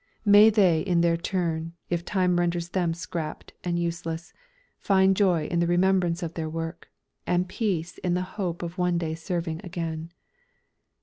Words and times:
May 0.25 0.49
they 0.49 0.81
in 0.81 1.01
their 1.01 1.15
turn, 1.15 1.73
if 1.91 2.03
time 2.03 2.39
renders 2.39 2.69
them 2.69 2.95
"scrapped" 2.95 3.53
and 3.63 3.77
useless, 3.77 4.33
find 4.79 5.15
joy 5.15 5.45
in 5.45 5.59
the 5.59 5.67
remembrance 5.67 6.23
of 6.23 6.33
their 6.33 6.49
work, 6.49 6.89
and 7.27 7.47
peace 7.47 7.99
in 7.99 8.15
the 8.15 8.23
hope 8.41 8.63
of 8.63 8.79
one 8.79 8.97
day 8.97 9.13
serving 9.13 9.61
again. 9.63 10.11